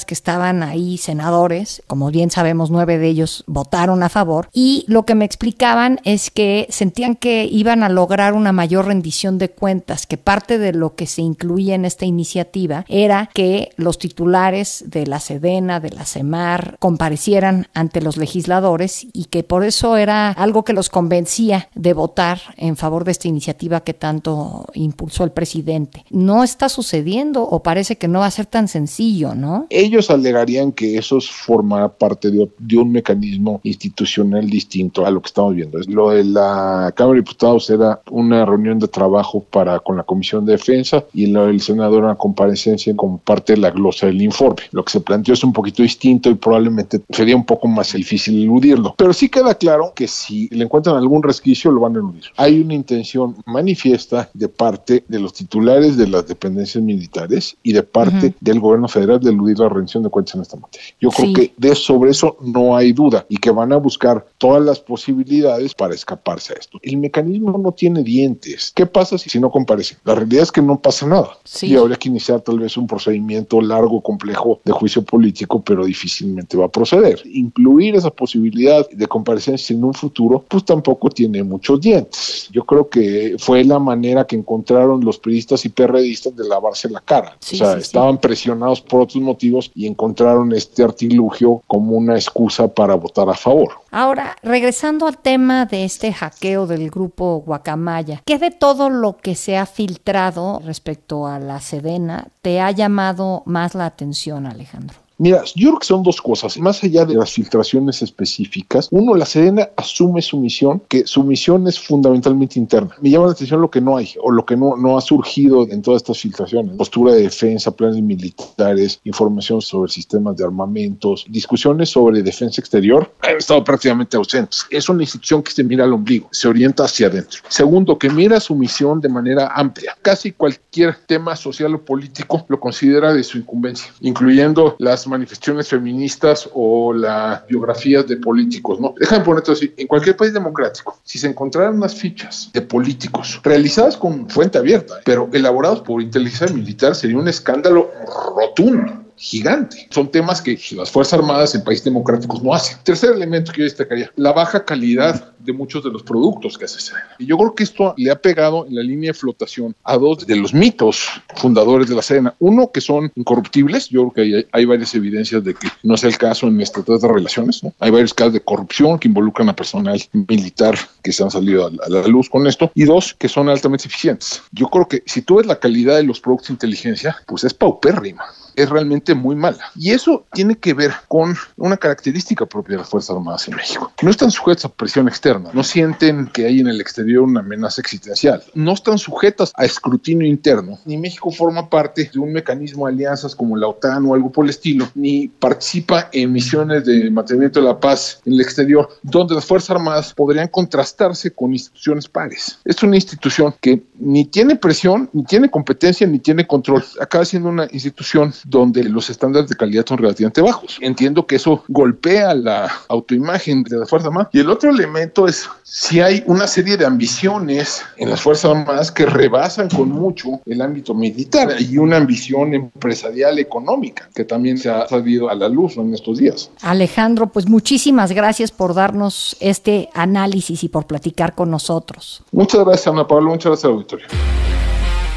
que 0.05 0.13
estaban 0.13 0.63
ahí, 0.63 0.97
senadores, 0.97 1.83
como 1.87 2.11
bien 2.11 2.31
sabemos, 2.31 2.71
nueve 2.71 2.97
de 2.97 3.07
ellos 3.07 3.43
votaron 3.47 4.03
a 4.03 4.09
favor, 4.09 4.49
y 4.51 4.83
lo 4.87 5.05
que 5.05 5.15
me 5.15 5.25
explicaban 5.25 5.99
es 6.03 6.31
que 6.31 6.67
sentían 6.69 7.15
que 7.15 7.45
iban 7.45 7.83
a 7.83 7.89
lograr 7.89 8.33
una 8.33 8.51
mayor 8.51 8.87
rendición 8.87 9.37
de 9.37 9.49
cuentas, 9.49 10.07
que 10.07 10.17
parte 10.17 10.57
de 10.57 10.73
lo 10.73 10.95
que 10.95 11.05
se 11.05 11.21
incluía 11.21 11.75
en 11.75 11.85
esta 11.85 12.05
iniciativa 12.05 12.85
era 12.87 13.29
que 13.33 13.60
los 13.77 13.97
titulares 13.97 14.83
de 14.87 15.07
la 15.07 15.19
Sedena, 15.19 15.79
de 15.79 15.89
la 15.89 16.05
CEMAR, 16.05 16.77
comparecieran 16.79 17.67
ante 17.73 18.01
los 18.01 18.17
legisladores 18.17 19.07
y 19.13 19.25
que 19.25 19.43
por 19.43 19.63
eso 19.63 19.97
era 19.97 20.29
algo 20.31 20.63
que 20.63 20.73
los 20.73 20.89
convencía 20.89 21.69
de 21.75 21.93
votar 21.93 22.39
en 22.57 22.75
favor 22.75 23.03
de 23.03 23.11
esta 23.11 23.27
iniciativa 23.27 23.81
que 23.81 23.93
tanto 23.93 24.65
impulsó 24.73 25.23
el 25.23 25.31
presidente. 25.31 26.05
No 26.09 26.43
está 26.43 26.69
sucediendo 26.69 27.43
o 27.43 27.63
parece 27.63 27.97
que 27.97 28.07
no 28.07 28.19
va 28.19 28.27
a 28.27 28.31
ser 28.31 28.45
tan 28.45 28.67
sencillo, 28.67 29.35
¿no? 29.35 29.67
Ellos 29.69 30.09
alegarían 30.09 30.71
que 30.71 30.97
eso 30.97 31.19
forma 31.21 31.89
parte 31.89 32.31
de, 32.31 32.77
un 32.77 32.91
mecanismo 32.91 33.59
institucional 33.63 34.49
distinto 34.49 35.05
a 35.05 35.11
lo 35.11 35.21
que 35.21 35.27
estamos 35.27 35.55
viendo. 35.55 35.79
Lo 35.87 36.11
de 36.11 36.23
la 36.23 36.93
Cámara 36.95 37.15
de 37.15 37.21
Diputados 37.21 37.69
era 37.69 38.01
una 38.09 38.45
reunión 38.45 38.79
de 38.79 38.87
trabajo 38.87 39.41
para 39.41 39.79
con 39.79 39.97
la 39.97 40.03
Comisión 40.03 40.45
de 40.45 40.53
Defensa 40.53 41.03
y 41.13 41.27
lo 41.27 41.47
del 41.47 41.61
Senado 41.61 41.97
era 41.97 42.07
una 42.07 42.15
comparecencia 42.15 42.95
como 42.95 43.17
parte 43.17 43.50
de 43.51 43.57
la 43.57 43.71
glosa 43.71 44.07
del 44.07 44.21
informe. 44.21 44.63
Lo 44.71 44.83
que 44.83 44.91
se 44.91 45.01
planteó 45.01 45.33
es 45.33 45.43
un 45.43 45.53
poquito 45.53 45.83
distinto 45.83 46.29
y 46.29 46.35
probablemente 46.35 47.01
sería 47.09 47.35
un 47.35 47.45
poco 47.45 47.67
más 47.67 47.93
difícil 47.93 48.43
eludirlo. 48.43 48.95
Pero 48.97 49.13
sí 49.13 49.29
queda 49.29 49.55
claro 49.55 49.93
que 49.95 50.07
si 50.07 50.47
le 50.49 50.63
encuentran 50.63 50.95
algún 50.95 51.23
resquicio 51.23 51.71
lo 51.71 51.81
van 51.81 51.95
a 51.95 51.99
eludir. 51.99 52.23
Hay 52.37 52.61
una 52.61 52.73
intención 52.73 53.35
manifiesta 53.45 54.29
de 54.33 54.47
parte 54.47 55.03
de 55.07 55.19
los 55.19 55.33
titulares 55.33 55.97
de 55.97 56.07
las 56.07 56.27
dependencias 56.27 56.83
militares 56.83 57.55
y 57.63 57.73
de 57.73 57.83
parte 57.83 58.33
del 58.39 58.59
gobierno 58.59 58.87
federal 58.87 59.19
de 59.19 59.29
eludir 59.29 59.59
la 59.59 59.69
rendición 59.69 60.03
de 60.03 60.09
cuentas 60.09 60.35
en 60.35 60.41
esta 60.41 60.57
materia. 60.57 60.87
Yo 60.99 61.09
creo 61.09 61.33
que 61.33 61.53
de, 61.57 61.75
sobre 61.75 62.11
eso 62.11 62.37
no 62.41 62.75
hay 62.75 62.93
duda 62.93 63.25
y 63.29 63.37
que 63.37 63.51
van 63.51 63.73
a 63.73 63.77
buscar 63.77 64.25
todas 64.37 64.63
las 64.63 64.79
posibilidades 64.79 65.73
para 65.73 65.93
escaparse 65.93 66.53
a 66.53 66.57
esto. 66.57 66.79
El 66.81 66.97
mecanismo 66.97 67.57
no 67.57 67.71
tiene 67.71 68.03
dientes. 68.03 68.71
¿Qué 68.75 68.85
pasa 68.85 69.17
si, 69.17 69.29
si 69.29 69.39
no 69.39 69.51
comparecen? 69.51 69.97
La 70.03 70.15
realidad 70.15 70.43
es 70.43 70.51
que 70.51 70.61
no 70.61 70.79
pasa 70.79 71.05
nada. 71.05 71.37
Y 71.61 71.75
habría 71.75 71.97
que 71.97 72.09
iniciar 72.09 72.41
tal 72.41 72.59
vez 72.59 72.77
un 72.77 72.87
procedimiento 72.87 73.40
procedimiento 73.45 73.61
largo, 73.61 74.01
complejo 74.01 74.59
de 74.63 74.71
juicio 74.71 75.03
político, 75.03 75.61
pero 75.61 75.85
difícilmente 75.85 76.57
va 76.57 76.65
a 76.65 76.71
proceder. 76.71 77.21
Incluir 77.25 77.95
esa 77.95 78.09
posibilidad 78.09 78.87
de 78.89 79.07
comparecencia 79.07 79.75
en 79.75 79.83
un 79.83 79.93
futuro, 79.93 80.43
pues 80.47 80.63
tampoco 80.65 81.09
tiene 81.09 81.43
muchos 81.43 81.79
dientes. 81.81 82.49
Yo 82.51 82.63
creo 82.65 82.89
que 82.89 83.35
fue 83.39 83.63
la 83.63 83.79
manera 83.79 84.25
que 84.25 84.35
encontraron 84.35 85.03
los 85.03 85.17
periodistas 85.17 85.65
y 85.65 85.69
perredistas 85.69 86.35
de 86.35 86.47
lavarse 86.47 86.89
la 86.89 87.01
cara. 87.01 87.37
o 87.39 87.55
sea, 87.55 87.77
estaban 87.77 88.17
presionados 88.17 88.81
por 88.81 89.01
otros 89.01 89.21
motivos 89.21 89.71
y 89.75 89.87
encontraron 89.87 90.51
este 90.53 90.83
artilugio 90.83 91.61
como 91.67 91.97
una 91.97 92.15
excusa 92.15 92.67
para 92.67 92.95
votar 92.95 93.29
a 93.29 93.33
favor. 93.33 93.71
Ahora, 93.91 94.37
regresando 94.41 95.05
al 95.05 95.17
tema 95.17 95.65
de 95.65 95.83
este 95.83 96.13
hackeo 96.13 96.65
del 96.65 96.89
grupo 96.89 97.43
Guacamaya, 97.45 98.21
¿qué 98.25 98.39
de 98.39 98.51
todo 98.51 98.89
lo 98.89 99.17
que 99.17 99.35
se 99.35 99.57
ha 99.57 99.65
filtrado 99.65 100.61
respecto 100.63 101.27
a 101.27 101.39
la 101.39 101.59
Sedena 101.59 102.27
te 102.41 102.59
ha 102.61 102.71
llamado 102.71 103.20
más 103.45 103.75
la 103.75 103.85
atención, 103.85 104.45
Alejandro? 104.45 104.97
Mira, 105.21 105.43
yo 105.53 105.67
creo 105.67 105.79
que 105.79 105.85
son 105.85 106.01
dos 106.01 106.19
cosas. 106.19 106.57
Más 106.57 106.83
allá 106.83 107.05
de 107.05 107.13
las 107.13 107.31
filtraciones 107.31 108.01
específicas, 108.01 108.87
uno, 108.89 109.13
la 109.13 109.27
Sedena 109.27 109.69
asume 109.77 110.19
su 110.23 110.39
misión, 110.39 110.81
que 110.87 111.05
su 111.05 111.23
misión 111.23 111.67
es 111.67 111.79
fundamentalmente 111.79 112.57
interna. 112.57 112.95
Me 113.01 113.11
llama 113.11 113.27
la 113.27 113.33
atención 113.33 113.61
lo 113.61 113.69
que 113.69 113.81
no 113.81 113.97
hay 113.97 114.15
o 114.19 114.31
lo 114.31 114.43
que 114.47 114.57
no, 114.57 114.75
no 114.77 114.97
ha 114.97 115.01
surgido 115.01 115.67
en 115.69 115.83
todas 115.83 116.01
estas 116.01 116.17
filtraciones. 116.17 116.75
Postura 116.75 117.13
de 117.13 117.21
defensa, 117.21 117.69
planes 117.69 118.01
militares, 118.01 118.99
información 119.03 119.61
sobre 119.61 119.91
sistemas 119.91 120.37
de 120.37 120.43
armamentos, 120.43 121.23
discusiones 121.29 121.89
sobre 121.89 122.23
defensa 122.23 122.59
exterior, 122.59 123.13
han 123.21 123.37
estado 123.37 123.63
prácticamente 123.63 124.17
ausentes. 124.17 124.65
Es 124.71 124.89
una 124.89 125.03
institución 125.03 125.43
que 125.43 125.51
se 125.51 125.63
mira 125.63 125.83
al 125.83 125.93
ombligo, 125.93 126.29
se 126.31 126.47
orienta 126.47 126.85
hacia 126.85 127.05
adentro. 127.05 127.41
Segundo, 127.47 127.99
que 127.99 128.09
mira 128.09 128.39
su 128.39 128.55
misión 128.55 128.99
de 128.99 129.09
manera 129.09 129.51
amplia. 129.53 129.95
Casi 130.01 130.31
cualquier 130.31 130.95
tema 131.05 131.35
social 131.35 131.75
o 131.75 131.85
político 131.85 132.43
lo 132.47 132.59
considera 132.59 133.13
de 133.13 133.23
su 133.23 133.37
incumbencia, 133.37 133.93
incluyendo 133.99 134.75
las 134.79 135.10
manifestaciones 135.11 135.67
feministas 135.67 136.49
o 136.53 136.93
las 136.93 137.45
biografías 137.45 138.07
de 138.07 138.17
políticos, 138.17 138.79
¿no? 138.79 138.95
Déjame 138.99 139.23
ponerte 139.23 139.51
así, 139.51 139.73
en 139.77 139.87
cualquier 139.87 140.17
país 140.17 140.33
democrático, 140.33 140.99
si 141.03 141.19
se 141.19 141.27
encontraran 141.27 141.75
unas 141.75 141.93
fichas 141.93 142.49
de 142.53 142.61
políticos 142.61 143.39
realizadas 143.43 143.97
con 143.97 144.29
fuente 144.29 144.57
abierta, 144.57 144.95
pero 145.05 145.29
elaborados 145.33 145.81
por 145.81 146.01
inteligencia 146.01 146.55
militar, 146.55 146.95
sería 146.95 147.17
un 147.17 147.27
escándalo 147.27 147.91
rotundo 148.35 149.00
gigante. 149.21 149.87
Son 149.91 150.09
temas 150.09 150.41
que 150.41 150.59
las 150.71 150.89
Fuerzas 150.89 151.19
Armadas 151.19 151.53
en 151.53 151.63
países 151.63 151.85
democráticos 151.85 152.41
no 152.41 152.55
hacen. 152.55 152.77
Tercer 152.83 153.11
elemento 153.11 153.51
que 153.51 153.59
yo 153.59 153.65
destacaría, 153.65 154.11
la 154.15 154.31
baja 154.33 154.65
calidad 154.65 155.31
de 155.37 155.53
muchos 155.53 155.83
de 155.83 155.91
los 155.91 156.01
productos 156.01 156.57
que 156.57 156.65
hace. 156.65 156.91
Y 157.19 157.27
yo 157.27 157.37
creo 157.37 157.53
que 157.53 157.63
esto 157.63 157.93
le 157.97 158.09
ha 158.09 158.19
pegado 158.19 158.65
en 158.65 158.75
la 158.75 158.81
línea 158.81 159.11
de 159.11 159.13
flotación 159.13 159.75
a 159.83 159.97
dos 159.97 160.25
de 160.25 160.35
los 160.35 160.55
mitos 160.55 161.07
fundadores 161.35 161.87
de 161.87 161.95
la 161.95 162.01
Sedena. 162.01 162.33
Uno, 162.39 162.71
que 162.71 162.81
son 162.81 163.11
incorruptibles. 163.13 163.89
Yo 163.89 164.09
creo 164.09 164.25
que 164.25 164.47
hay, 164.51 164.65
varias 164.65 164.95
evidencias 164.95 165.43
de 165.43 165.53
que 165.53 165.67
no 165.83 165.93
es 165.93 166.03
el 166.03 166.17
caso 166.17 166.47
en 166.47 166.59
este 166.59 166.81
de 166.81 167.07
relaciones. 167.07 167.63
¿no? 167.63 167.73
Hay 167.79 167.91
varios 167.91 168.15
casos 168.15 168.33
de 168.33 168.41
corrupción 168.41 168.97
que 168.97 169.07
involucran 169.07 169.49
a 169.49 169.55
personal 169.55 170.01
militar 170.13 170.75
que 171.03 171.11
se 171.11 171.23
han 171.23 171.29
salido 171.29 171.67
a 171.67 171.89
la, 171.89 172.07
luz 172.07 172.27
con 172.27 172.47
esto. 172.47 172.71
Y 172.73 172.85
dos, 172.85 173.13
que 173.13 173.29
son 173.29 173.49
altamente 173.49 173.87
eficientes. 173.87 174.41
Yo 174.51 174.67
creo 174.67 174.87
que 174.87 175.03
si 175.05 175.21
tú 175.21 175.35
ves 175.35 175.45
la 175.45 175.59
calidad 175.59 175.97
de 175.97 176.03
los 176.03 176.19
productos 176.19 176.47
de 176.47 176.53
inteligencia, 176.53 177.15
pues 177.27 177.43
es 177.43 177.53
paupérrima 177.53 178.23
es 178.55 178.69
realmente 178.69 179.13
muy 179.13 179.35
mala. 179.35 179.71
Y 179.75 179.91
eso 179.91 180.25
tiene 180.33 180.55
que 180.55 180.73
ver 180.73 180.91
con 181.07 181.35
una 181.57 181.77
característica 181.77 182.45
propia 182.45 182.75
de 182.75 182.81
las 182.81 182.89
Fuerzas 182.89 183.15
Armadas 183.15 183.47
en 183.47 183.55
México. 183.55 183.91
No 184.01 184.11
están 184.11 184.31
sujetas 184.31 184.65
a 184.65 184.69
presión 184.69 185.07
externa, 185.07 185.49
no 185.53 185.63
sienten 185.63 186.27
que 186.27 186.45
hay 186.45 186.59
en 186.59 186.67
el 186.67 186.81
exterior 186.81 187.23
una 187.23 187.41
amenaza 187.41 187.81
existencial, 187.81 188.43
no 188.53 188.73
están 188.73 188.97
sujetas 188.97 189.51
a 189.55 189.65
escrutinio 189.65 190.27
interno, 190.27 190.79
ni 190.85 190.97
México 190.97 191.31
forma 191.31 191.69
parte 191.69 192.09
de 192.11 192.19
un 192.19 192.33
mecanismo 192.33 192.87
de 192.87 192.93
alianzas 192.93 193.35
como 193.35 193.57
la 193.57 193.67
OTAN 193.67 194.05
o 194.05 194.13
algo 194.13 194.31
por 194.31 194.45
el 194.45 194.49
estilo, 194.49 194.89
ni 194.95 195.27
participa 195.27 196.09
en 196.11 196.31
misiones 196.31 196.85
de 196.85 197.09
mantenimiento 197.09 197.59
de 197.59 197.67
la 197.67 197.79
paz 197.79 198.21
en 198.25 198.33
el 198.33 198.41
exterior, 198.41 198.89
donde 199.01 199.35
las 199.35 199.45
Fuerzas 199.45 199.71
Armadas 199.71 200.13
podrían 200.13 200.47
contrastarse 200.47 201.31
con 201.31 201.53
instituciones 201.53 202.07
pares. 202.07 202.59
Es 202.65 202.81
una 202.83 202.95
institución 202.95 203.53
que 203.61 203.83
ni 203.99 204.25
tiene 204.25 204.55
presión, 204.55 205.09
ni 205.13 205.23
tiene 205.23 205.49
competencia, 205.49 206.07
ni 206.07 206.19
tiene 206.19 206.45
control. 206.47 206.83
Acaba 206.99 207.25
siendo 207.25 207.49
una 207.49 207.67
institución 207.71 208.33
donde 208.45 208.83
los 208.83 209.09
estándares 209.09 209.49
de 209.49 209.55
calidad 209.55 209.85
son 209.87 209.97
relativamente 209.97 210.41
bajos. 210.41 210.77
Entiendo 210.81 211.25
que 211.25 211.35
eso 211.35 211.63
golpea 211.67 212.33
la 212.33 212.71
autoimagen 212.87 213.63
de 213.63 213.77
la 213.77 213.85
Fuerza 213.85 214.07
Armada. 214.07 214.29
Y 214.33 214.39
el 214.39 214.49
otro 214.49 214.69
elemento 214.69 215.27
es 215.27 215.49
si 215.63 216.01
hay 216.01 216.23
una 216.27 216.47
serie 216.47 216.77
de 216.77 216.85
ambiciones 216.85 217.83
en 217.97 218.09
las 218.09 218.21
Fuerzas 218.21 218.51
Armadas 218.51 218.91
que 218.91 219.05
rebasan 219.05 219.69
con 219.69 219.89
mucho 219.89 220.41
el 220.45 220.61
ámbito 220.61 220.93
militar 220.93 221.55
y 221.59 221.77
una 221.77 221.97
ambición 221.97 222.53
empresarial 222.53 223.39
económica 223.39 224.09
que 224.13 224.25
también 224.25 224.57
se 224.57 224.69
ha 224.69 224.87
salido 224.87 225.29
a 225.29 225.35
la 225.35 225.49
luz 225.49 225.77
en 225.77 225.93
estos 225.93 226.17
días. 226.17 226.49
Alejandro, 226.61 227.27
pues 227.27 227.47
muchísimas 227.47 228.11
gracias 228.11 228.51
por 228.51 228.73
darnos 228.73 229.35
este 229.39 229.89
análisis 229.93 230.63
y 230.63 230.69
por 230.69 230.85
platicar 230.85 231.35
con 231.35 231.49
nosotros. 231.49 232.23
Muchas 232.31 232.65
gracias, 232.65 232.87
Ana 232.87 233.07
Pablo. 233.07 233.29
Muchas 233.29 233.51
gracias, 233.51 233.65
auditorio. 233.65 234.07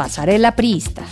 Pasarela 0.00 0.52
Priista. 0.52 1.04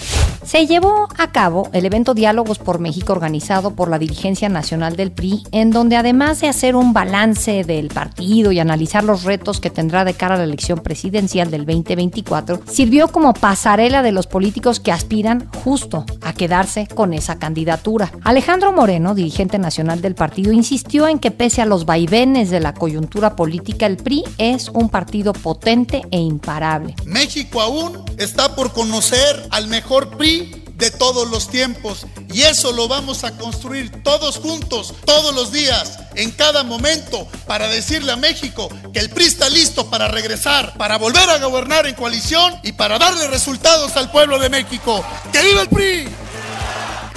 Se 0.49 0.67
llevó 0.67 1.09
a 1.19 1.31
cabo 1.31 1.69
el 1.75 1.85
evento 1.85 2.15
Diálogos 2.15 2.59
por 2.59 2.79
México 2.79 3.13
organizado 3.13 3.75
por 3.75 3.91
la 3.91 3.99
dirigencia 3.99 4.49
nacional 4.49 4.97
del 4.97 5.13
PRI, 5.13 5.43
en 5.53 5.71
donde 5.73 5.97
además 5.97 6.41
de 6.41 6.49
hacer 6.49 6.75
un 6.75 6.95
balance 6.95 7.65
del 7.65 7.89
partido 7.89 8.51
y 8.51 8.59
analizar 8.59 9.05
los 9.05 9.25
retos 9.25 9.61
que 9.61 9.69
tendrá 9.69 10.07
de 10.07 10.15
cara 10.15 10.37
a 10.37 10.39
la 10.39 10.45
elección 10.45 10.79
presidencial 10.79 11.51
del 11.51 11.67
2024, 11.67 12.63
sirvió 12.67 13.09
como 13.09 13.35
pasarela 13.35 14.03
de 14.03 14.11
los 14.13 14.27
políticos 14.27 14.81
que 14.81 14.91
aspiran 14.91 15.51
justo 15.65 16.07
a 16.23 16.33
quedarse 16.33 16.87
con 16.87 17.13
esa 17.13 17.39
candidatura. 17.39 18.11
Alejandro 18.25 18.73
Moreno, 18.73 19.15
dirigente 19.15 19.59
nacional 19.59 20.01
del 20.01 20.15
partido, 20.15 20.53
insistió 20.53 21.09
en 21.09 21.19
que 21.19 21.31
pese 21.31 21.61
a 21.61 21.67
los 21.67 21.85
vaivenes 21.85 22.49
de 22.49 22.61
la 22.61 22.73
coyuntura 22.73 23.37
política, 23.37 23.85
el 23.85 23.99
PRI 23.99 24.25
es 24.39 24.71
un 24.71 24.89
partido 24.89 25.35
potente 25.35 26.01
e 26.11 26.19
imparable. 26.19 26.95
México 27.05 27.61
aún 27.61 28.03
está 28.17 28.55
por 28.55 28.73
conocer 28.73 29.47
al 29.51 29.69
mejor 29.69 30.17
PRI 30.17 30.38
de 30.79 30.91
todos 30.93 31.29
los 31.29 31.51
tiempos. 31.51 32.07
Y 32.33 32.43
eso 32.43 32.73
lo 32.73 32.89
vamos 32.89 33.25
a 33.25 33.37
construir 33.37 34.03
todos 34.03 34.37
juntos, 34.37 34.95
todos 35.05 35.35
los 35.35 35.53
días, 35.53 35.99
en 36.15 36.31
cada 36.31 36.63
momento, 36.63 37.27
para 37.47 37.69
decirle 37.69 38.13
a 38.13 38.17
México 38.17 38.69
que 38.93 39.01
el 39.01 39.11
PRI 39.11 39.25
está 39.25 39.51
listo 39.51 39.91
para 39.91 40.09
regresar, 40.09 40.75
para 40.79 40.97
volver 40.97 41.29
a 41.29 41.39
gobernar 41.39 41.87
en 41.87 41.95
coalición 41.95 42.59
y 42.63 42.73
para 42.73 42.99
darle 42.99 43.27
resultados 43.27 43.97
al 43.97 44.11
pueblo 44.11 44.39
de 44.39 44.49
México. 44.49 45.05
¡Que 45.33 45.43
viva 45.43 45.63
el 45.63 45.69
PRI! 45.69 46.28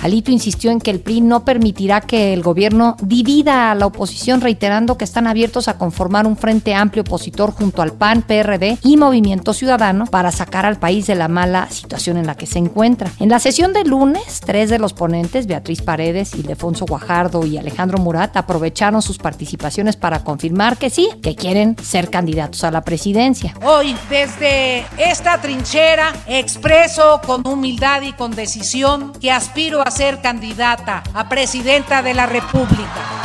Alito 0.01 0.31
insistió 0.31 0.72
en 0.72 0.79
que 0.79 0.89
el 0.89 1.00
PRI 1.00 1.22
no 1.22 1.46
permitirá 1.46 2.01
que 2.01 2.34
el 2.34 2.41
gobierno 2.41 2.98
divida 3.01 3.70
a 3.70 3.75
la 3.75 3.86
oposición, 3.86 4.41
reiterando 4.41 4.98
que 4.98 5.05
están 5.05 5.27
abiertos 5.27 5.67
a 5.67 5.77
conformar 5.77 6.25
un 6.25 6.38
frente 6.38 6.74
amplio 6.74 7.03
opositor 7.03 7.51
junto 7.51 7.84
al 7.84 7.93
PAN, 7.93 8.24
PRD 8.24 8.79
y 8.81 8.98
Movimiento 8.98 9.53
Ciudadano 9.53 10.05
para 10.08 10.31
sacar 10.31 10.65
al 10.65 10.77
país 10.77 11.05
de 11.05 11.15
la 11.15 11.27
mala 11.27 11.70
situación 11.70 12.17
en 12.17 12.25
la 12.25 12.36
que 12.36 12.48
se 12.48 12.58
encuentra. 12.58 13.12
En 13.20 13.29
la 13.29 13.39
sesión 13.39 13.74
de 13.74 13.84
lunes, 13.84 14.41
tres 14.43 14.72
de 14.72 14.79
los 14.79 14.93
ponentes, 14.93 15.46
Beatriz 15.46 15.84
Paredes, 15.84 16.34
Ildefonso 16.34 16.86
Guajardo 16.86 17.46
y 17.46 17.58
Alejandro 17.58 18.00
Murat, 18.00 18.36
aprovecharon 18.36 19.03
sus 19.03 19.20
participaciones 19.20 19.98
para 19.98 20.24
confirmar 20.24 20.77
que 20.77 20.89
sí, 20.89 21.10
que 21.22 21.36
quieren 21.36 21.75
ser 21.84 22.10
candidatos 22.10 22.63
a 22.63 22.72
la 22.72 22.81
presidencia. 22.81 23.53
Hoy, 23.63 23.96
desde 24.10 24.84
esta 24.98 25.39
trinchera, 25.39 26.12
expreso 26.25 27.22
con 27.25 27.46
humildad 27.46 28.01
y 28.01 28.13
con 28.13 28.31
decisión 28.31 29.13
que 29.20 29.31
aspiro 29.31 29.81
a 29.86 29.90
ser 29.91 30.21
candidata 30.21 31.03
a 31.13 31.27
presidenta 31.27 32.01
de 32.01 32.13
la 32.13 32.25
República. 32.25 33.21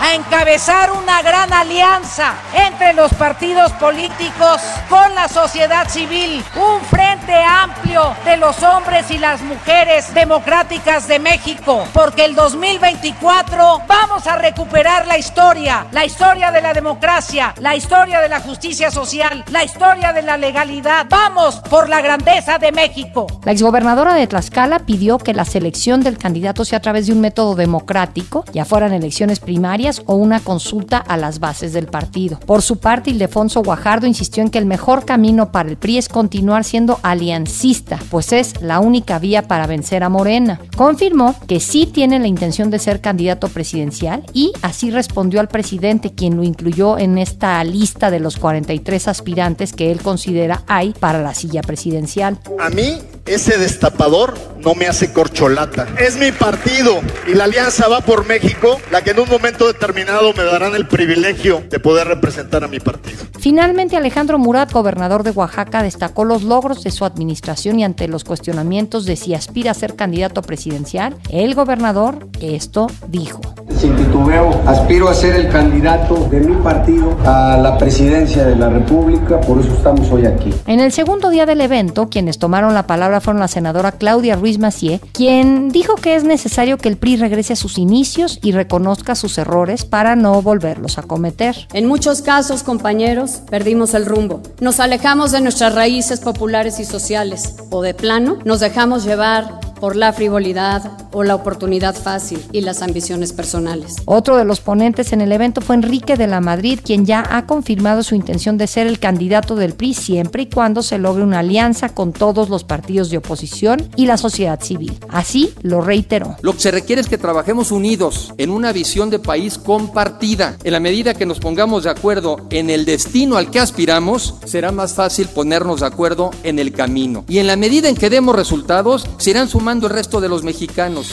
A 0.00 0.14
encabezar 0.14 0.92
una 0.92 1.22
gran 1.22 1.52
alianza 1.52 2.34
entre 2.54 2.92
los 2.92 3.12
partidos 3.14 3.72
políticos 3.72 4.60
con 4.88 5.14
la 5.14 5.28
sociedad 5.28 5.88
civil, 5.88 6.42
un 6.56 6.80
frente 6.82 7.34
amplio 7.34 8.14
de 8.24 8.36
los 8.36 8.62
hombres 8.62 9.10
y 9.10 9.18
las 9.18 9.42
mujeres 9.42 10.14
democráticas 10.14 11.08
de 11.08 11.18
México, 11.18 11.84
porque 11.92 12.24
el 12.24 12.34
2024 12.34 13.82
vamos 13.86 14.26
a 14.26 14.36
recuperar 14.36 15.06
la 15.06 15.18
historia, 15.18 15.86
la 15.92 16.04
historia 16.04 16.50
de 16.50 16.62
la 16.62 16.72
democracia, 16.72 17.54
la 17.60 17.74
historia 17.74 18.20
de 18.20 18.28
la 18.28 18.40
justicia 18.40 18.90
social, 18.90 19.44
la 19.50 19.64
historia 19.64 20.12
de 20.12 20.22
la 20.22 20.36
legalidad. 20.36 21.06
Vamos 21.08 21.56
por 21.70 21.88
la 21.88 22.00
grandeza 22.00 22.58
de 22.58 22.72
México. 22.72 23.26
La 23.44 23.52
exgobernadora 23.52 24.14
de 24.14 24.26
Tlaxcala 24.26 24.80
pidió 24.80 25.18
que 25.18 25.34
la 25.34 25.44
selección 25.44 26.02
del 26.02 26.18
candidato 26.18 26.64
sea 26.64 26.78
a 26.78 26.82
través 26.82 27.06
de 27.06 27.12
un 27.12 27.20
método 27.20 27.54
democrático, 27.54 28.44
ya 28.52 28.64
fueran 28.64 28.92
elecciones 28.92 29.40
primarias 29.40 29.87
o 30.06 30.14
una 30.14 30.40
consulta 30.40 30.98
a 30.98 31.16
las 31.16 31.40
bases 31.40 31.72
del 31.72 31.86
partido. 31.86 32.38
Por 32.40 32.62
su 32.62 32.76
parte, 32.76 33.10
Ildefonso 33.10 33.62
Guajardo 33.62 34.06
insistió 34.06 34.42
en 34.42 34.50
que 34.50 34.58
el 34.58 34.66
mejor 34.66 35.04
camino 35.04 35.50
para 35.52 35.68
el 35.68 35.76
PRI 35.76 35.98
es 35.98 36.08
continuar 36.08 36.64
siendo 36.64 37.00
aliancista, 37.02 37.98
pues 38.10 38.32
es 38.32 38.60
la 38.60 38.80
única 38.80 39.18
vía 39.18 39.42
para 39.42 39.66
vencer 39.66 40.02
a 40.02 40.08
Morena. 40.08 40.60
Confirmó 40.76 41.34
que 41.46 41.60
sí 41.60 41.86
tiene 41.86 42.18
la 42.18 42.26
intención 42.26 42.70
de 42.70 42.78
ser 42.78 43.00
candidato 43.00 43.48
presidencial 43.48 44.24
y 44.32 44.52
así 44.62 44.90
respondió 44.90 45.40
al 45.40 45.48
presidente, 45.48 46.12
quien 46.12 46.36
lo 46.36 46.42
incluyó 46.42 46.98
en 46.98 47.18
esta 47.18 47.62
lista 47.64 48.10
de 48.10 48.20
los 48.20 48.36
43 48.36 49.08
aspirantes 49.08 49.72
que 49.72 49.90
él 49.90 50.00
considera 50.02 50.62
hay 50.66 50.92
para 50.92 51.22
la 51.22 51.34
silla 51.34 51.62
presidencial. 51.62 52.38
A 52.58 52.70
mí 52.70 52.98
ese 53.26 53.58
destapador 53.58 54.34
no 54.60 54.74
me 54.74 54.86
hace 54.86 55.12
corcholata. 55.12 55.86
Es 55.98 56.16
mi 56.16 56.32
partido 56.32 57.00
y 57.26 57.34
la 57.34 57.44
alianza 57.44 57.88
va 57.88 58.00
por 58.00 58.26
México, 58.26 58.80
la 58.90 59.02
que 59.02 59.10
en 59.10 59.20
un 59.20 59.28
momento 59.28 59.68
determinado 59.78 60.32
me 60.34 60.42
darán 60.42 60.74
el 60.74 60.88
privilegio 60.88 61.62
de 61.70 61.78
poder 61.78 62.08
representar 62.08 62.64
a 62.64 62.68
mi 62.68 62.80
partido. 62.80 63.18
Finalmente, 63.38 63.96
Alejandro 63.96 64.36
Murat, 64.36 64.72
gobernador 64.72 65.22
de 65.22 65.30
Oaxaca, 65.30 65.84
destacó 65.84 66.24
los 66.24 66.42
logros 66.42 66.82
de 66.82 66.90
su 66.90 67.04
administración 67.04 67.78
y 67.78 67.84
ante 67.84 68.08
los 68.08 68.24
cuestionamientos 68.24 69.04
de 69.06 69.14
si 69.14 69.34
aspira 69.34 69.70
a 69.70 69.74
ser 69.74 69.94
candidato 69.94 70.42
presidencial, 70.42 71.14
el 71.30 71.54
gobernador 71.54 72.26
esto 72.40 72.88
dijo. 73.06 73.40
Sin 73.78 73.94
titubeo, 73.94 74.60
aspiro 74.66 75.08
a 75.08 75.14
ser 75.14 75.36
el 75.36 75.48
candidato 75.48 76.26
de 76.28 76.40
mi 76.40 76.56
partido 76.56 77.16
a 77.24 77.56
la 77.56 77.78
presidencia 77.78 78.44
de 78.44 78.56
la 78.56 78.68
República, 78.68 79.40
por 79.40 79.60
eso 79.60 79.72
estamos 79.72 80.10
hoy 80.10 80.26
aquí. 80.26 80.52
En 80.66 80.80
el 80.80 80.90
segundo 80.90 81.30
día 81.30 81.46
del 81.46 81.60
evento, 81.60 82.08
quienes 82.08 82.38
tomaron 82.38 82.74
la 82.74 82.88
palabra 82.88 83.20
fueron 83.20 83.38
la 83.38 83.46
senadora 83.46 83.92
Claudia 83.92 84.34
Ruiz 84.34 84.58
Macié, 84.58 85.00
quien 85.12 85.68
dijo 85.68 85.94
que 85.94 86.16
es 86.16 86.24
necesario 86.24 86.78
que 86.78 86.88
el 86.88 86.96
PRI 86.96 87.16
regrese 87.16 87.52
a 87.52 87.56
sus 87.56 87.78
inicios 87.78 88.40
y 88.42 88.50
reconozca 88.50 89.14
sus 89.14 89.38
errores 89.38 89.67
para 89.84 90.16
no 90.16 90.40
volverlos 90.40 90.98
a 90.98 91.02
cometer. 91.02 91.68
En 91.72 91.86
muchos 91.86 92.22
casos, 92.22 92.62
compañeros, 92.62 93.42
perdimos 93.50 93.94
el 93.94 94.06
rumbo. 94.06 94.42
Nos 94.60 94.80
alejamos 94.80 95.32
de 95.32 95.40
nuestras 95.40 95.74
raíces 95.74 96.20
populares 96.20 96.80
y 96.80 96.84
sociales, 96.84 97.56
o 97.70 97.82
de 97.82 97.94
plano 97.94 98.38
nos 98.44 98.60
dejamos 98.60 99.04
llevar 99.04 99.60
por 99.80 99.96
la 99.96 100.12
frivolidad 100.12 101.08
o 101.12 101.24
la 101.24 101.34
oportunidad 101.34 101.94
fácil 101.94 102.40
y 102.52 102.60
las 102.60 102.82
ambiciones 102.82 103.32
personales. 103.32 103.96
Otro 104.04 104.36
de 104.36 104.44
los 104.44 104.60
ponentes 104.60 105.12
en 105.12 105.20
el 105.20 105.32
evento 105.32 105.60
fue 105.60 105.76
Enrique 105.76 106.16
de 106.16 106.26
la 106.26 106.40
Madrid, 106.40 106.80
quien 106.82 107.06
ya 107.06 107.24
ha 107.30 107.46
confirmado 107.46 108.02
su 108.02 108.14
intención 108.14 108.58
de 108.58 108.66
ser 108.66 108.86
el 108.86 108.98
candidato 108.98 109.56
del 109.56 109.74
PRI 109.74 109.94
siempre 109.94 110.42
y 110.42 110.46
cuando 110.46 110.82
se 110.82 110.98
logre 110.98 111.22
una 111.22 111.40
alianza 111.40 111.90
con 111.90 112.12
todos 112.12 112.48
los 112.48 112.64
partidos 112.64 113.10
de 113.10 113.18
oposición 113.18 113.88
y 113.96 114.06
la 114.06 114.16
sociedad 114.16 114.60
civil. 114.60 114.98
Así 115.08 115.54
lo 115.62 115.80
reiteró. 115.80 116.36
Lo 116.42 116.54
que 116.54 116.60
se 116.60 116.70
requiere 116.70 117.00
es 117.00 117.08
que 117.08 117.18
trabajemos 117.18 117.72
unidos 117.72 118.32
en 118.38 118.50
una 118.50 118.72
visión 118.72 119.10
de 119.10 119.18
país 119.18 119.58
compartida. 119.58 120.56
En 120.64 120.72
la 120.72 120.80
medida 120.80 121.14
que 121.14 121.26
nos 121.26 121.40
pongamos 121.40 121.84
de 121.84 121.90
acuerdo 121.90 122.46
en 122.50 122.70
el 122.70 122.84
destino 122.84 123.36
al 123.36 123.50
que 123.50 123.60
aspiramos, 123.60 124.34
será 124.44 124.72
más 124.72 124.94
fácil 124.94 125.28
ponernos 125.28 125.80
de 125.80 125.86
acuerdo 125.86 126.30
en 126.42 126.58
el 126.58 126.72
camino. 126.72 127.24
Y 127.28 127.38
en 127.38 127.46
la 127.46 127.56
medida 127.56 127.88
en 127.88 127.96
que 127.96 128.10
demos 128.10 128.34
resultados, 128.34 129.06
se 129.18 129.30
irán 129.30 129.48
sumando 129.68 129.86
el 129.86 129.92
resto 129.92 130.18
de 130.22 130.30
los 130.30 130.44
mexicanos. 130.44 131.10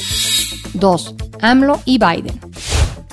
2. 0.75 1.15
AMLO 1.41 1.81
y 1.83 1.97
Biden. 1.97 2.39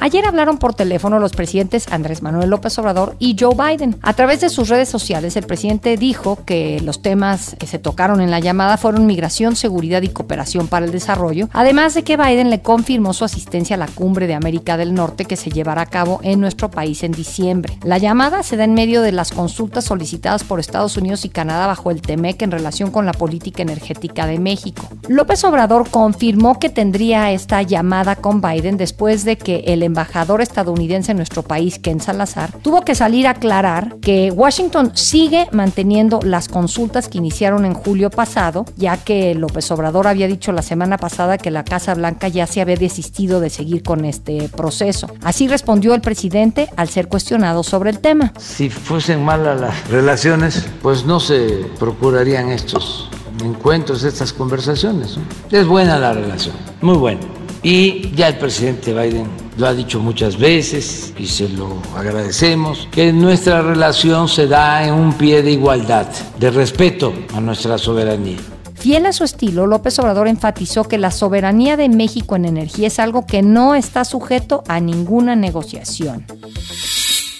Ayer 0.02 0.26
hablaron 0.26 0.58
por 0.58 0.74
teléfono 0.74 1.20
los 1.20 1.30
presidentes 1.30 1.86
Andrés 1.92 2.22
Manuel 2.22 2.50
López 2.50 2.76
Obrador 2.76 3.14
y 3.20 3.36
Joe 3.38 3.54
Biden. 3.54 4.00
A 4.02 4.14
través 4.14 4.40
de 4.40 4.48
sus 4.48 4.68
redes 4.68 4.88
sociales, 4.88 5.36
el 5.36 5.44
presidente 5.44 5.96
dijo 5.96 6.40
que 6.44 6.80
los 6.80 7.02
temas 7.02 7.54
que 7.56 7.68
se 7.68 7.78
tocaron 7.78 8.20
en 8.20 8.32
la 8.32 8.40
llamada 8.40 8.78
fueron 8.78 9.06
migración, 9.06 9.54
seguridad 9.54 10.02
y 10.02 10.08
cooperación 10.08 10.66
para 10.66 10.86
el 10.86 10.90
desarrollo, 10.90 11.48
además 11.52 11.94
de 11.94 12.02
que 12.02 12.16
Biden 12.16 12.50
le 12.50 12.62
confirmó 12.62 13.12
su 13.12 13.24
asistencia 13.24 13.76
a 13.76 13.78
la 13.78 13.86
cumbre 13.86 14.26
de 14.26 14.34
América 14.34 14.76
del 14.76 14.92
Norte 14.92 15.24
que 15.24 15.36
se 15.36 15.50
llevará 15.50 15.82
a 15.82 15.86
cabo 15.86 16.18
en 16.24 16.40
nuestro 16.40 16.68
país 16.68 17.04
en 17.04 17.12
diciembre. 17.12 17.78
La 17.84 17.98
llamada 17.98 18.42
se 18.42 18.56
da 18.56 18.64
en 18.64 18.74
medio 18.74 19.02
de 19.02 19.12
las 19.12 19.30
consultas 19.30 19.84
solicitadas 19.84 20.42
por 20.42 20.58
Estados 20.58 20.96
Unidos 20.96 21.24
y 21.24 21.28
Canadá 21.28 21.68
bajo 21.68 21.92
el 21.92 22.02
TEMEC 22.02 22.42
en 22.42 22.50
relación 22.50 22.90
con 22.90 23.06
la 23.06 23.12
política 23.12 23.62
energética 23.62 24.26
de 24.26 24.40
México. 24.40 24.82
López 25.06 25.44
Obrador 25.44 25.88
confirmó 25.88 26.58
que 26.58 26.70
tendría 26.70 27.30
esta 27.30 27.62
llamada 27.62 28.16
con 28.16 28.40
Biden 28.40 28.76
después 28.76 29.24
de 29.24 29.38
que 29.38 29.62
el 29.68 29.91
embajador 29.92 30.40
estadounidense 30.40 31.12
en 31.12 31.18
nuestro 31.18 31.42
país, 31.42 31.78
Ken 31.78 32.00
Salazar, 32.00 32.50
tuvo 32.62 32.80
que 32.80 32.94
salir 32.94 33.26
a 33.26 33.32
aclarar 33.32 33.96
que 34.00 34.30
Washington 34.30 34.92
sigue 34.94 35.48
manteniendo 35.52 36.20
las 36.22 36.48
consultas 36.48 37.08
que 37.08 37.18
iniciaron 37.18 37.66
en 37.66 37.74
julio 37.74 38.08
pasado, 38.08 38.64
ya 38.76 38.96
que 38.96 39.34
López 39.34 39.70
Obrador 39.70 40.06
había 40.08 40.26
dicho 40.26 40.50
la 40.52 40.62
semana 40.62 40.96
pasada 40.96 41.36
que 41.36 41.50
la 41.50 41.64
Casa 41.64 41.94
Blanca 41.94 42.28
ya 42.28 42.46
se 42.46 42.62
había 42.62 42.76
desistido 42.76 43.38
de 43.40 43.50
seguir 43.50 43.82
con 43.82 44.06
este 44.06 44.48
proceso. 44.48 45.08
Así 45.22 45.46
respondió 45.46 45.94
el 45.94 46.00
presidente 46.00 46.70
al 46.76 46.88
ser 46.88 47.08
cuestionado 47.08 47.62
sobre 47.62 47.90
el 47.90 47.98
tema. 47.98 48.32
Si 48.38 48.70
fuesen 48.70 49.22
malas 49.22 49.60
las 49.60 49.88
relaciones, 49.90 50.66
pues 50.80 51.04
no 51.04 51.20
se 51.20 51.66
procurarían 51.78 52.48
estos 52.48 53.10
encuentros, 53.44 54.04
estas 54.04 54.32
conversaciones. 54.32 55.18
Es 55.50 55.66
buena 55.66 55.98
la 55.98 56.14
relación, 56.14 56.54
muy 56.80 56.96
buena. 56.96 57.20
Y 57.62 58.10
ya 58.14 58.28
el 58.28 58.38
presidente 58.38 58.92
Biden 58.92 59.41
lo 59.62 59.68
ha 59.68 59.74
dicho 59.74 60.00
muchas 60.00 60.36
veces 60.36 61.14
y 61.16 61.28
se 61.28 61.48
lo 61.48 61.80
agradecemos, 61.96 62.88
que 62.90 63.12
nuestra 63.12 63.62
relación 63.62 64.28
se 64.28 64.48
da 64.48 64.84
en 64.84 64.92
un 64.92 65.12
pie 65.12 65.40
de 65.40 65.52
igualdad, 65.52 66.08
de 66.36 66.50
respeto 66.50 67.14
a 67.32 67.40
nuestra 67.40 67.78
soberanía. 67.78 68.38
Fiel 68.74 69.06
a 69.06 69.12
su 69.12 69.22
estilo, 69.22 69.68
López 69.68 69.96
Obrador 70.00 70.26
enfatizó 70.26 70.82
que 70.88 70.98
la 70.98 71.12
soberanía 71.12 71.76
de 71.76 71.88
México 71.88 72.34
en 72.34 72.46
energía 72.46 72.88
es 72.88 72.98
algo 72.98 73.24
que 73.24 73.42
no 73.42 73.76
está 73.76 74.04
sujeto 74.04 74.64
a 74.66 74.80
ninguna 74.80 75.36
negociación. 75.36 76.26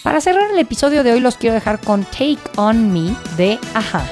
Para 0.01 0.21
cerrar 0.21 0.49
el 0.49 0.59
episodio 0.59 1.03
de 1.03 1.11
hoy 1.11 1.19
los 1.19 1.35
quiero 1.35 1.55
dejar 1.55 1.81
con 1.81 2.05
Take 2.05 2.39
On 2.55 2.93
Me 2.93 3.13
de 3.35 3.59
Aja. 3.73 4.05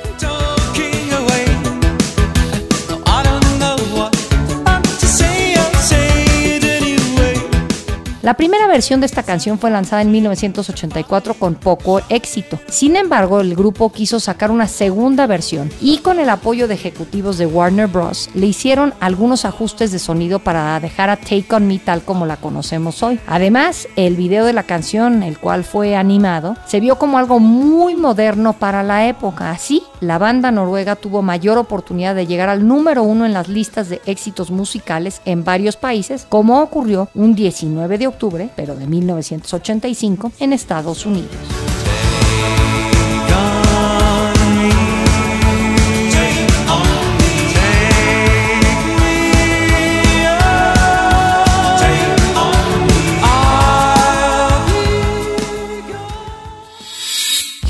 La 8.22 8.36
primera 8.36 8.68
versión 8.68 9.00
de 9.00 9.08
esta 9.08 9.24
canción 9.24 9.58
fue 9.58 9.72
lanzada 9.72 10.04
en 10.04 10.12
1984 10.12 11.34
con 11.34 11.56
poco 11.56 12.02
éxito. 12.10 12.60
Sin 12.68 12.96
embargo, 12.96 13.42
el 13.42 13.56
grupo 13.56 13.92
quiso 13.92 14.20
sacar 14.20 14.52
una 14.52 14.68
segunda 14.68 15.26
versión 15.26 15.72
y 15.82 15.98
con 16.00 16.20
el 16.20 16.30
apoyo 16.30 16.68
de 16.68 16.76
ejecutivos 16.76 17.40
de 17.40 17.48
Warner 17.48 17.88
Bros. 17.88 18.30
le 18.36 18.46
hicieron 18.46 18.94
algunos 19.00 19.44
ajustes 19.44 19.92
de 19.92 19.98
sonido 19.98 20.38
para 20.38 20.80
dejar 20.80 21.10
a 21.10 21.18
Take 21.18 21.48
On 21.50 21.68
Me 21.68 21.80
tal 21.80 22.04
como 22.04 22.28
la 22.28 22.38
conocemos 22.38 23.02
hoy. 23.02 23.20
Además, 23.26 23.88
el 23.96 24.16
video 24.16 24.46
de 24.46 24.54
la 24.54 24.64
canción, 24.64 25.24
el 25.24 25.40
cual 25.40 25.64
fue 25.64 25.96
animado, 25.96 26.56
se 26.68 26.80
vio 26.80 27.00
como 27.00 27.18
algo 27.18 27.40
muy 27.40 27.96
moderno 27.96 28.54
para 28.54 28.84
la 28.84 29.08
época. 29.08 29.50
Así, 29.50 29.82
la 30.02 30.18
banda 30.18 30.52
noruega 30.52 30.96
tuvo 30.98 31.22
mayor 31.22 31.58
oportunidad 31.58 32.16
de 32.16 32.28
llegar 32.28 32.50
al 32.50 32.68
número 32.68 33.04
uno 33.04 33.26
en 33.26 33.34
las 33.34 33.48
listas 33.48 33.88
de 33.88 34.02
éxitos 34.06 34.52
musicales 34.52 35.22
en 35.26 35.44
varios 35.44 35.78
países, 35.78 36.26
como 36.28 36.62
ocurrió 36.62 37.08
un 37.14 37.36
19 37.36 37.98
de 37.98 38.08
octubre, 38.08 38.50
pero 38.56 38.76
de 38.76 38.88
1985, 38.88 40.34
en 40.40 40.54
Estados 40.54 41.06
Unidos. 41.06 41.71